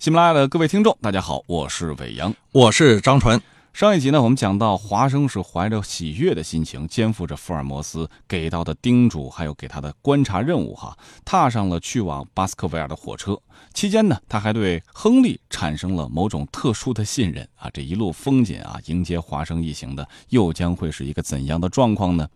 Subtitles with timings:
[0.00, 3.38] 喜马拉雅的各位听众，大家好，我是伟阳，我是张纯。
[3.74, 13.38] 上一集呢，我们讲到华生是怀着喜悦的心情，肩负着福尔摩斯给到的叮嘱，还有给他的观察任务，哈，踏上了去往巴斯克维尔的火车。
[13.74, 17.68] 期间呢，他还对亨利产生了某种特殊的信任啊。
[17.70, 22.26] 这一路风景啊，迎接华生一行的又将会是一个怎样的状况呢？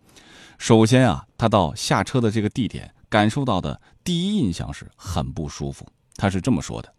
[0.58, 5.86] 首先啊，他到下车的这个地点，感受到的第一印象是很不舒服。
[6.16, 6.92] 他是这么说的。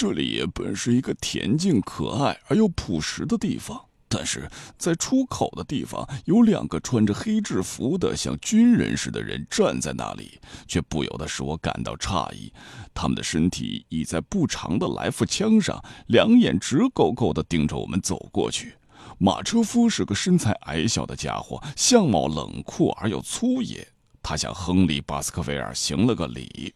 [0.00, 12.50] 这里本是一个恬静可爱而又朴实的地方，但是在出口的地方有两个穿着黑制服的像军人似的人站在那里，却不由得使我感到诧异。
[12.94, 18.76] 他们的身体倚在不长的来福枪上，两眼直勾勾地盯着我们走过去。
[19.18, 23.86] 马车夫是个身材矮小的家伙，相貌冷酷而又粗野。
[24.22, 26.72] 他向亨利·巴斯克维尔行了个礼。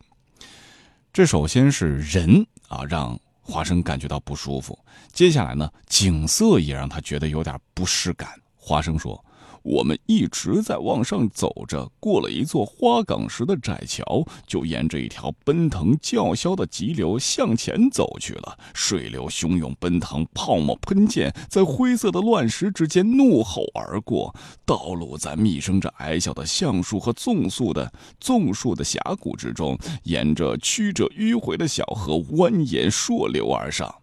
[1.11, 2.47] 这首先是人。
[2.69, 4.79] 啊，让华生感觉到不舒服。
[5.13, 8.31] 接下来呢，景色也让他觉得有点不适感。
[8.57, 9.23] 华生说。
[9.65, 18.59] 我们一直在往上走着，过了一座花岗石的窄桥，就沿着一条奔腾叫嚣的急流向前走去了。
[18.75, 24.35] 水流汹涌奔腾，泡沫喷溅，在灰色的乱石之间怒吼而过。
[24.67, 27.91] 道路在密生着矮小的橡树和纵树的
[28.21, 33.95] 纵树的峡谷之中，沿着曲折迂回的小河蜿蜒溯流而上。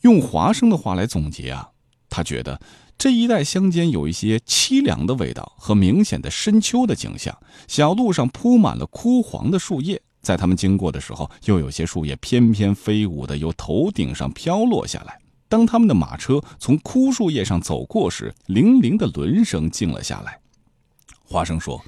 [0.00, 1.68] 用华生的话来总结啊，
[2.08, 2.58] 他觉得。
[2.98, 7.36] 这一带乡间有一些凄凉的味道和明显的深秋的景象。
[7.68, 15.18] 小路上铺满了枯黄的树叶，在他们经过的时候，又有些树叶翩翩飞舞的由头顶上飘落下来。
[15.46, 20.40] 当他们的马车从枯树叶上走过时，零零的轮声静了下来。
[21.22, 21.84] 华生说：“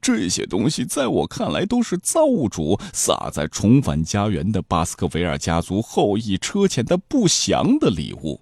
[0.00, 8.40] 这些东西在我看来都是造物主撒在重返家园的巴斯克维尔家族后裔车前的不祥的礼物。”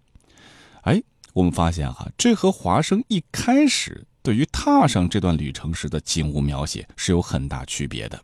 [0.82, 1.02] 哎。
[1.36, 8.18] 我们发现哈，这和华生一开始对于踏上这段旅程时的景物描写是有很大区别的。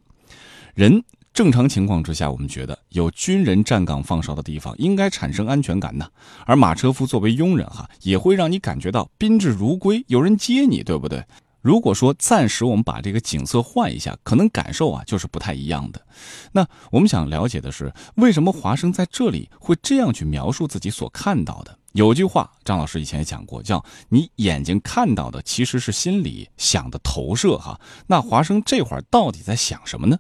[0.72, 6.08] 人正常情况之下，我们觉得有军人站岗放哨的地方应该产生安全感呢。
[6.46, 11.22] 而马车夫作为佣人哈，也会让你感觉到宾至如归，有人接你，对不对？
[11.60, 16.00] 如果说暂时我们把这个景色换一下，可能感受啊就是不太一样的。
[16.52, 21.78] 那我们想了解的是，为什么华生在这里会这样去描述自己所看到的？
[21.92, 27.56] 有句话，张老师以前也讲过，叫“你眼睛看到的其实是心里想的投射”。
[27.60, 30.18] 哈，那华生这会儿到底在想什么呢？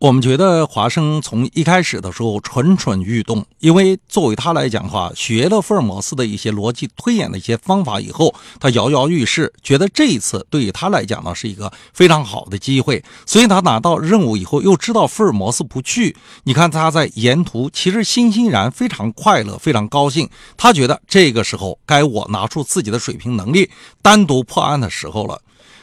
[0.00, 23.68] 我们觉得华生从一开始的时候蠢蠢欲动，因为作为他来讲的话，学了福尔摩斯的一些逻辑推演的一些方法以后，他摇摇欲试，觉得这一次对于他来讲呢是一个非常好的机会，所以他拿到任务以后，又知道福尔摩斯不去，你看他在沿途其实欣欣然，非常快乐，非常高兴，他觉得这个时候该我拿出自己的水平能力，
[24.00, 25.42] 单独破案的时候了。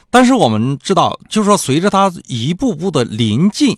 [0.10, 3.78] 但是我们知道，就是说随着他一步步的临近。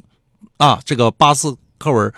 [0.57, 2.13] 啊，这个巴斯克维尔，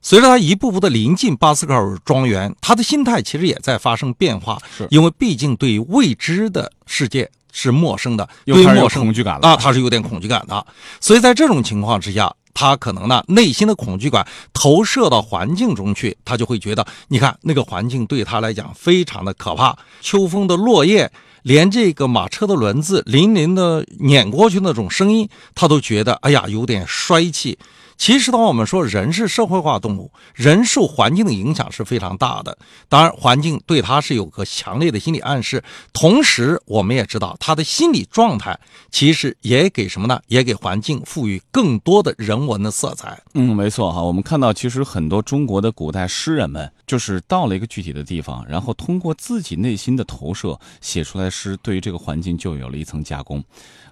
[0.00, 4.58] 随着他一步步的临近巴斯克维尔庄园，他的心态其实也在发生变化。
[4.76, 10.66] 是因为毕竟对未知的世界是陌生的，有陌生恐惧感了啊，他是有点恐惧感的。
[11.00, 21.10] 所以在这种情况之下，他可能呢内心的恐惧感投射到环境中去，他就会觉得，你看那个环境对他来讲非常的可怕，秋风的落叶。
[21.42, 27.58] 连这个马车的轮子零零的碾过去那种声音，他都觉得哎呀有点衰气。
[28.00, 32.56] 其实，当我们说人是社会化动物，人受环境的影响是非常大的。
[32.88, 35.62] 当然，环境对他是有个强烈的心理暗示。
[35.92, 38.58] 同时，我们也知道他的心理状态
[38.90, 40.18] 其实也给什么呢？
[40.28, 43.22] 也给环境赋予更多的人文的色彩。
[43.34, 44.00] 嗯，没错哈。
[44.00, 53.44] 我们看到，其实很多中国的古代诗人们，就是到了一个具体的地方，然后通过自己内心的投射写出来诗，对于这个环境就有了一层加工。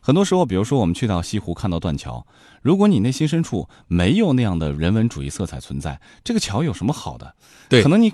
[0.08, 2.26] 很多时候，比如说我们去到西湖看到断桥，
[2.62, 7.34] 如果你内心深处没有那样的人文主义色彩存在，这个桥有什么好的？
[7.68, 8.10] 对，可能你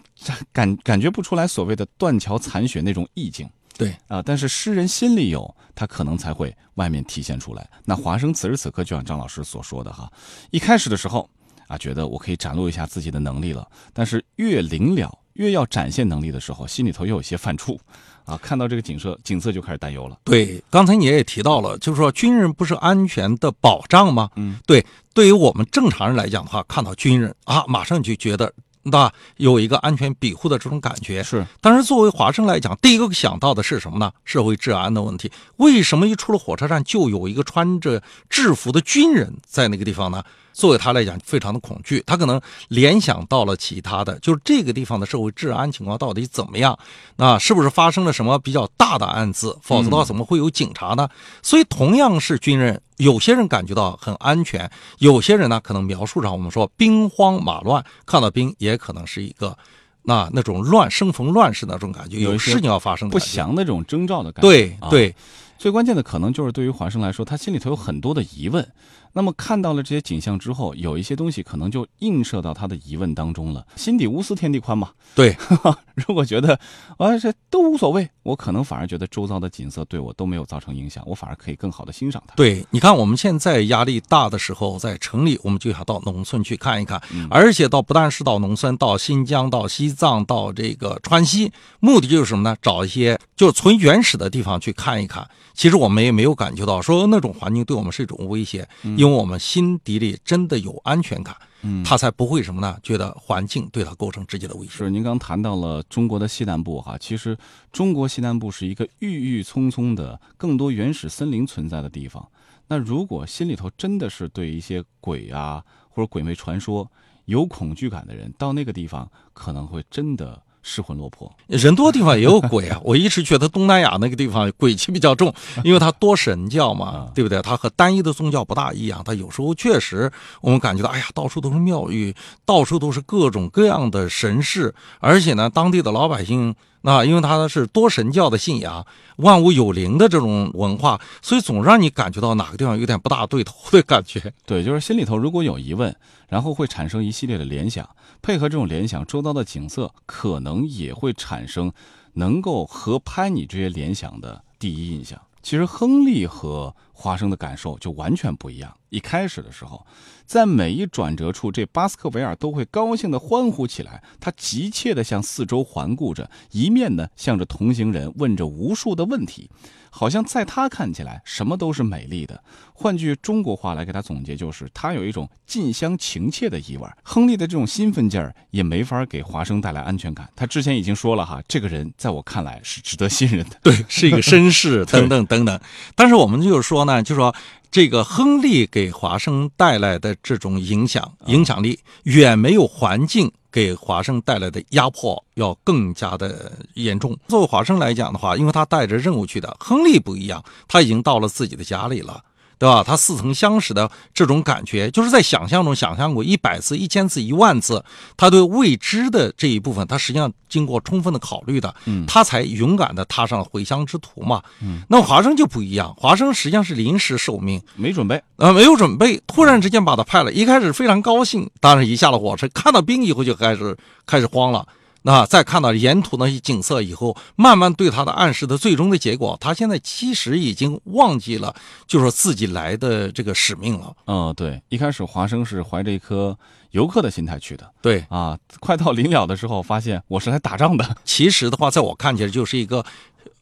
[0.53, 3.49] 感感觉不出来所谓的断桥残雪那种意境。
[3.79, 7.65] 对啊，但是诗人心里有，他可能才会外面体现出来。
[7.85, 10.13] 那华生此时此刻就像张老师所说的哈，
[10.51, 11.31] 一开始的时候
[11.69, 17.79] 啊，觉得我可以展露一下自己的能力了，但是越临了，越要展现能力的时候，心里头又有些犯怵。
[18.25, 20.17] 啊，看到这个景色，景色就开始担忧了。
[20.25, 24.31] 对，刚才你也提到了，就是说军人不是安全的保障吗？
[24.37, 31.23] 嗯，对，对于我们正常人来讲的话，看到军人啊，马上就觉得那有一个安全庇护的这种感觉。
[31.23, 34.11] 是，但是作为华生来讲，第一个想到的是什么呢？
[34.25, 35.31] 社会治安的问题。
[35.57, 40.23] 为什么一出了火车站就有一个穿着制服的军人在那个地方呢？
[40.55, 46.79] 作为他来讲非常的恐惧，他可能联想到了其他的，就是这个地方的社会治安情况到底怎么样？
[47.17, 49.59] 那是不是发生了什么比较大的案子？
[49.61, 51.07] 否则的话怎么会有警察呢？
[51.43, 59.59] 所以同样是军人，有些人感觉到很安全，有些人呢可能描述上我们说兵荒马乱，看到兵也可能是一个。
[60.07, 64.47] 那那种乱生逢乱世那种感觉，有事情要发生，不祥的这种征兆的感觉。
[64.47, 65.17] 对对，
[65.57, 68.69] 最关键的可能就是对于华生来说，他心里头有很多的疑问。
[69.15, 73.65] 那么看到了这些景象之后，有一些东西可能就映射到他的疑问当中了。
[73.77, 74.91] 心底无私天地宽嘛。
[75.15, 75.35] 对，
[75.95, 76.59] 如果觉得
[76.99, 82.35] 啊这都无所谓，我可能反而觉得周遭的景色对我都没有造成影响，我反而可以更好的欣赏它。
[82.35, 87.01] 对，你看我们现在压力大的时候，在城里我们就想到农村去看一看，
[87.31, 92.57] 而且到不但是到农村，到新疆、到西藏、到这个川西，目的就是什么呢？
[92.61, 95.25] 找一些就是从原始的地方去看一看。
[95.55, 98.69] 其实我们也没有感觉到说那种环境对我们是一种威胁。
[99.05, 102.79] 因为我们心底里真的有安全感，嗯，他才不会什么呢？
[102.83, 104.73] 觉得环境对他构成直接的威胁。
[104.73, 107.37] 是您刚谈到了中国的西南部哈，其实
[107.71, 112.27] 中国西南部是一个郁郁葱葱的、更多原始森林存在的地方。
[112.67, 116.91] 那如果心里头真的是对一些鬼啊或者鬼魅传说
[117.27, 120.43] 有恐惧感的人，到那个地方可能会真的。
[120.67, 122.81] 失魂落魄，人多地方也有鬼啊！
[122.83, 125.33] 我一直觉得东南亚那个地方鬼气比较重，
[125.63, 127.41] 因为它多神教嘛，对不对？
[127.43, 132.15] 它和单一的宗教不大一样，它有时候确实我们感觉到，哎呀，到处都是庙宇，
[132.47, 136.55] 到处都是各种各样的神事，而且呢，当地的老百姓。
[136.87, 138.87] 那因为他是多神教的信仰，
[139.17, 144.35] 万物有灵的这种文化，所以总让你感觉到哪个地方有点不大对头的感觉。
[144.45, 145.97] 对，就是心里头如果有疑问，
[146.29, 147.89] 然后会产生一系列的联想，
[148.21, 151.73] 配合这种联想，周遭的景色可能也会产生
[152.13, 155.19] 能够合拍你这些联想的第一印象。
[155.43, 158.75] 其实亨利和华生的感受就完全不一样。
[158.89, 159.85] 一开始的时候，
[160.25, 164.01] 在每一转折处，这巴斯克维尔都会高兴地欢呼起来。
[164.21, 169.51] 他急切地向四周环顾着，一面呢向着同行人问着无数的问题，
[169.91, 172.41] 好像在他看起来什么都是美丽的。
[172.73, 176.89] 换句中国话来给他总结，就是他有一种近乡情怯的意味。
[177.03, 180.29] 亨利的这种兴奋劲儿也没法给华生带来安全感。
[180.37, 185.61] 他之前已经说了哈，这个人在我看来是值得信任的，对，是一个绅士等等 等等。
[185.97, 187.35] 但是我们就是说呢，就说。
[187.75, 197.19] 这个亨利给华生带来的这种影响影响力，远没有环境给华生带来的压迫要更加的严重。
[197.27, 202.23] 作为华生来讲的话，因为他带着任务去的，亨利不一样，他已经到了自己的家里了。
[202.65, 202.83] 对吧？
[202.83, 207.85] 他似曾相识的这种感觉，就是在想象中想象过一百次、一千次、一万次。
[208.17, 214.43] 他对未知的这一部分，他实际上经过充分的考虑的，嗯，他才勇敢的踏上了回乡之途嘛。
[214.63, 223.77] 嗯，那华生就不一样，华生实际上是临时受命，没准备，呃，没有准备，突然之间把他派了，一开始非常高兴，当然一下了火车，看到兵以后就开始
[224.07, 224.67] 开始慌了。
[225.07, 231.55] 那在看到沿途那些景色以后，慢慢对他的暗示的最终的结果，他现在其实已经忘记了，
[231.87, 233.95] 就说自己来的这个使命了。
[234.07, 236.35] 嗯，对，一开始华生是怀着一颗
[236.71, 237.71] 游客的心态去的。
[237.83, 240.97] 对啊，快到临了的时候，发现我是来打仗的。
[241.05, 242.83] 其实的话，在我看起来就是一个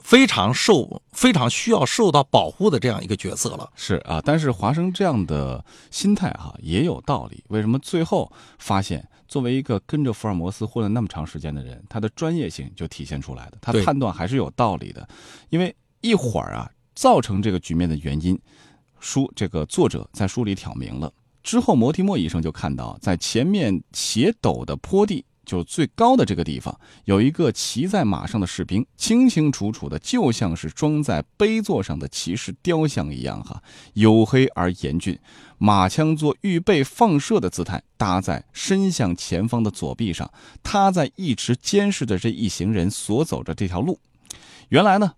[0.01, 3.71] 非常受、非常需要受到保护的这样一个角色了。
[3.77, 7.45] 是啊，但是华生这样的心态哈也有道理。
[7.51, 9.09] 为什么最后发现？
[9.33, 15.09] 作为一个跟着福尔摩斯混了那么长时间的人，他的专业性就体现出来的，他判断还是有道理的。
[15.49, 18.39] 因为一会儿啊，造成这个局面的原因，
[19.01, 21.11] 书这个作者在书里挑明了。
[21.43, 33.63] 之后，摩提莫医生就看到，在前面斜陡的坡地，就最高的这个地方，有一个骑在马上的士兵，清清楚楚的，就像是装在碑座上的骑士雕像一样，哈，
[33.95, 35.19] 黝黑而严峻。
[35.59, 40.29] 马枪做预备放射的姿态，搭在伸向前方的左臂上。
[40.63, 43.99] 他在一直监视着这一行人所走的这条路。
[44.71, 45.13] 原来呢，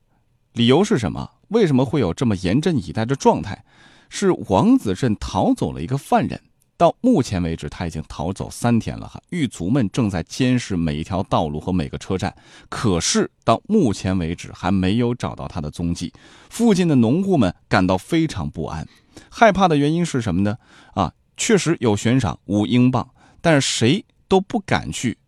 [0.52, 1.30] 理由是什么？
[1.48, 3.64] 为什么会有这么严阵以待的状态？
[4.10, 6.40] 是王子镇逃走了一个犯人。
[6.76, 9.06] 到目前为止，他已经逃走三天了。
[9.08, 12.34] 哈，狱卒们正在监视每一条道路和每个车站，
[12.68, 16.12] 可是到目前为止还没有找到他的踪迹。
[16.50, 18.86] 附近的农户们感到非常不安，
[19.30, 20.56] 害怕的原因是什么呢？
[20.94, 23.08] 啊，确实有悬赏五英镑，
[23.40, 25.18] 但是谁都不敢去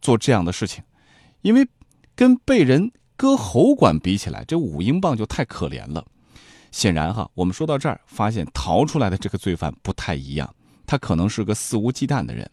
[0.00, 0.82] 做这样的事情，
[1.42, 1.68] 因为
[2.14, 6.04] 跟被人割喉管比起来，这五英镑就太可怜了。
[6.72, 10.52] 显然，哈，我们说到这儿，发现逃出来的这个罪犯不太一样。
[10.86, 12.50] 他可能是个肆无忌惮的人，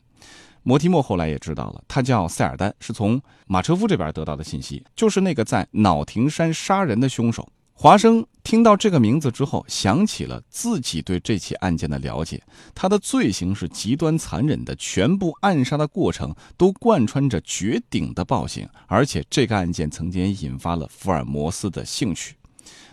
[0.63, 7.47] 摩提莫后来也知道了，他叫塞尔丹，是从马车夫这边得到的信息，就是那个在脑廷山杀人的凶手。
[7.73, 12.39] 华生听到这个名字之后，想起了自己对这起案件的了解。
[12.75, 22.35] 他的罪行是极端残忍的，全部暗杀的过程都贯穿着绝顶的暴行，而且这个案件曾经引发了福尔摩斯的兴趣。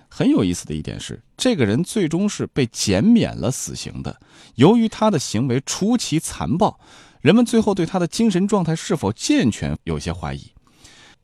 [0.08, 4.20] 很有意思的一点是，这个人最终是被减免了死刑的。
[4.54, 6.80] 由于他的行为出奇残暴，
[7.20, 10.52] 人们最后对他的精神状态是否健全有些怀疑。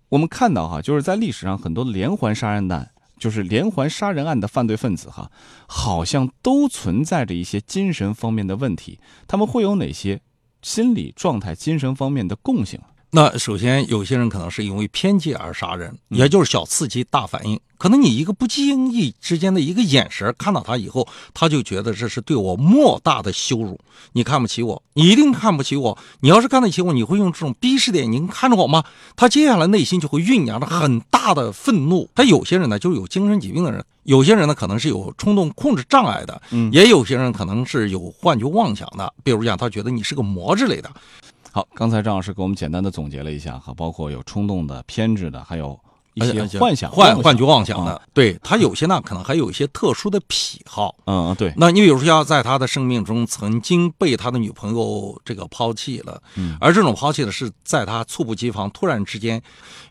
[0.08, 2.90] 我们看到哈，就是在历史上很多连环杀人案。
[3.16, 5.30] 就是连环杀人案的犯罪分子哈，
[5.68, 8.98] 好像都存在着一些精神方面的问题。
[9.28, 10.20] 他们会有哪些
[10.62, 12.78] 心理状态、精神方面的共性？
[13.16, 17.60] 那首先，有些人可能是因为偏激而杀人，也就是小刺激大反应。
[17.78, 23.78] 可能你一个不经意之间的一个眼神，看到他以后，他就觉得这是对我莫大的羞辱。
[24.14, 25.96] 你看不起我，你一定看不起我。
[26.18, 28.82] 你要是看得起我，你会用这种鄙视的眼睛看着我吗？
[29.14, 32.10] 他接下来内心就会酝酿着很大的愤怒。
[32.16, 39.14] 他有些人呢，就是有精神疾病的人；有些人呢，可能是有冲动控制障碍的；嗯，也有些人可能是有幻觉妄想的。
[39.22, 40.90] 比如讲，他觉得你是个魔之类的。
[41.54, 45.78] 好，刚才张老师给我们简单的总结了一下哈，包括有冲动的、偏执的，还有
[46.14, 48.02] 一些幻想、幻幻觉、妄想的。
[48.12, 50.96] 对他有些呢，可能还有一些特殊的癖好。
[51.06, 51.54] 嗯，对。
[51.56, 59.40] 那你比如说，要在他的生命中曾经被他的女朋友这个抛弃了，嗯，而这种抛弃呢，是在他猝不及防、突然之间，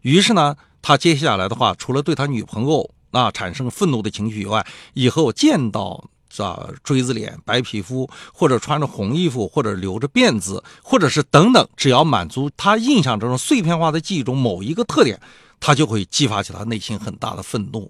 [0.01, 6.03] 于是呢，他接下来的话，除了对他女朋友那产生愤怒的情绪以外，以后见到。
[6.36, 6.68] 是吧？
[6.84, 15.22] 锥子脸、白皮肤，或者穿着红衣服，或者留着辫子，或者是等等，只要满足他印象中碎片化的记忆中某一个特点，
[15.60, 17.88] 他就会激发起他内心很大的愤怒。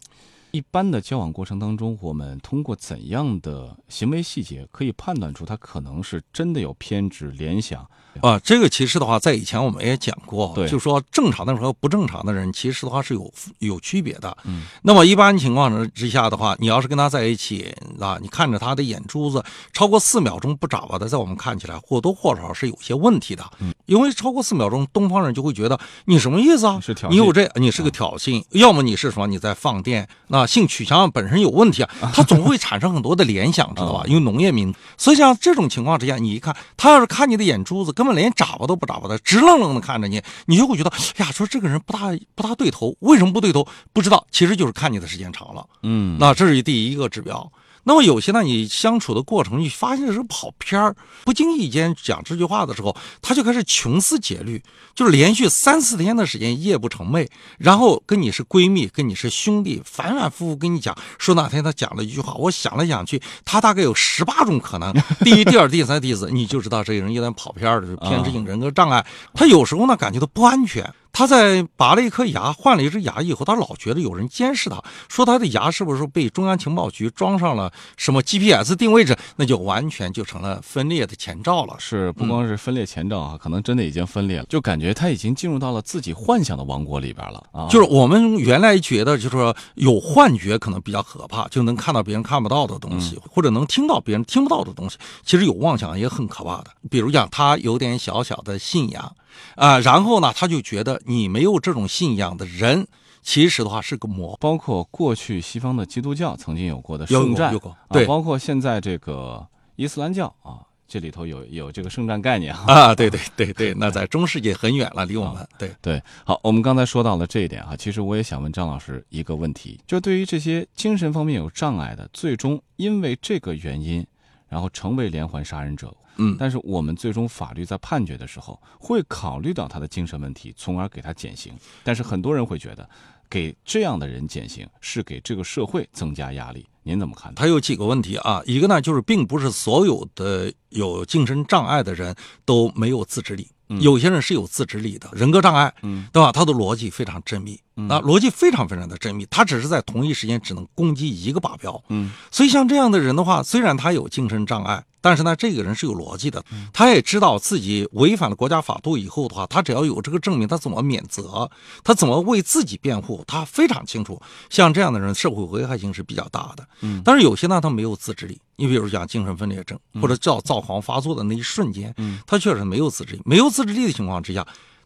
[0.54, 7.84] 一般的交往过程当中，我们通过怎样的行为细节可以判断出他可能是真的有偏执联想？
[8.22, 14.38] 啊，这个其实的话，在以前我们也讲过，对，就说正常的人和不正常的人，其实的话是有有区别的。
[14.44, 23.44] 嗯，那么一般情况之下的话，你要是跟他在一起啊，你看着他的眼珠子超过四秒钟不眨巴的，在我们看起来或多或少是有些问题的。
[23.58, 26.80] 嗯，因为超过四秒钟，东方人就会觉得你什么意思啊？
[26.82, 27.10] 是挑？
[27.10, 29.28] 你有这，你是个挑衅，要么你是什么？
[29.28, 30.08] 你在放电？
[30.28, 34.04] 那性取向本身有问题啊， 他总会产生很多的联想，知道吧？
[34.08, 42.00] 因为农业民，所以像这种情况之下，你一看他要是看你的眼珠子，根本连眨巴都不眨巴的，直愣愣的看着你，你就会觉得，哎呀，说这个人不大
[42.36, 43.68] 不大对头，为什么不对头？
[43.92, 45.66] 不知道，其实就是看你的时间长了。
[45.84, 47.52] 嗯，那这是第一个指标。
[47.86, 54.62] 那么有些呢，你相处的过程，你发现是跑偏儿，不经意间讲这句话的时候，他就开始穷思竭虑，
[54.96, 70.94] 就是连续三四天的时间夜不成寐，然后跟你是闺蜜，跟你是兄弟，反反复复跟你讲，说哪天他讲了一句话，我想来想去，他大概有十八种可能，第一、第二、第三、第四，你就知道这个人有点跑偏儿的，偏执性人格障碍，他有时候呢感觉到不安全。
[71.14, 81.76] 他在拔了一颗牙，换了一只牙以后，他老觉得有人监视他，说他的牙是不是被中央情报局装上了什么 GPS 定位置，那就完全就成了分裂的前兆了。
[81.78, 87.68] 是，不光是分裂前兆啊，可能真的已经分裂了，就感觉他已经进入到了自己幻想的王国里边了啊。
[87.70, 94.98] 就是我们原来觉得，就是说有幻觉可能比较可怕，就能看到别人看不到的东西，或者能听到别人听不到的东西。
[95.24, 99.16] 其实有妄想也很可怕的，比如讲他有点小小的信仰。
[99.56, 102.88] 啊，然后呢，他就觉得你没有这种信仰的人，
[103.22, 104.38] 其实的话是个魔。
[104.40, 107.56] 包括过去西方的基督教曾经有过的圣战，
[107.90, 112.94] 对，包括现在这个伊斯兰教啊，这里头有有这个圣战概念啊。
[112.94, 115.48] 对对对对， 那在中世纪很远了，离我们。
[115.58, 124.06] 对对，好，我们刚才说到了这一点哈，其实我也想问张老师一个问题，就对于这些精神方面有障碍的，最终因为这个原因，
[124.50, 125.96] 然后成为连环杀人者。
[126.18, 131.54] 嗯，但是我们最终法律在判决的时候会考虑到他的精神问题，从而给他减刑。
[131.84, 132.88] 但是很多人会觉得，
[133.30, 136.66] 给这样的人减刑是给这个社会增加压力。
[136.84, 137.34] 您怎么看？
[137.34, 138.42] 他有几个问题啊？
[138.46, 143.48] 一个呢，就是并不是所有的有精神障碍的人都没有自制力，
[143.80, 146.32] 有些人是有自制力的，人格障碍，嗯，对吧？
[146.32, 147.60] 他的逻辑非常缜密。
[147.90, 151.84] 啊逻辑非常非常的缜密，他只是在同一时间只能攻击一个靶标。
[151.90, 161.50] 嗯，所以像这样的人的话，虽然他有精神障碍，但是呢，这个人是有逻辑的，他也知道自己违反了国家法度以后的话，他只要有这个证明，他怎么免责，
[161.84, 164.22] 他怎么为自己辩护，他非常清楚。
[164.52, 166.64] 像这样的人，社会危害性是比较大的。
[166.82, 168.40] 嗯，但是有些呢，他没有自制力。
[168.56, 173.22] 你比如讲精神分裂症，或者叫躁狂发作的那一瞬间，嗯，他确实没有自制力。
[173.26, 174.46] 没有自制力的情况之下。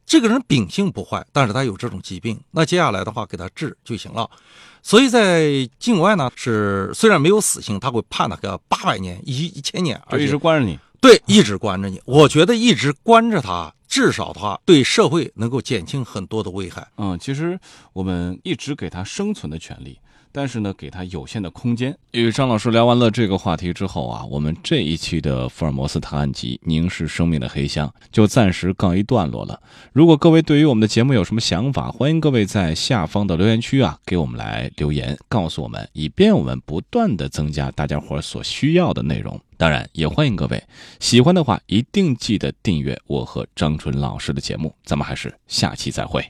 [0.09, 4.29] 这个人秉性不坏，但是他有这种疾病，那接下来的话给他治就行了。
[4.81, 10.79] 所以在境外呢，是虽然没有死刑，他会判他个八百年、一一千年，而一直关着你。
[11.01, 12.01] 对，一直关着你。
[12.05, 16.87] 我觉得一直关着他，至少的话对社会能够减轻很多的危害。
[16.95, 17.59] 嗯，其实
[17.91, 19.99] 我们一直给他生存的权利。
[20.37, 21.97] 但是呢，给他有限的空间。
[22.11, 29.59] 与张老师聊完了这个话题之后啊，我们这一期的福尔摩斯探案集《凝视生命的黑箱》就暂时告一段落了。
[29.93, 39.41] 如果各位对于我们的节目有什么想法，欢迎各位在下方的留言区啊给我们来留言，告诉我们，以便我们不断的增加大家伙所需要的内容。
[39.57, 40.63] 当然，也欢迎各位
[40.99, 44.71] 喜欢的话，一定记得订阅我和张春老师的节目。
[44.85, 46.23] 咱们还是下期再会。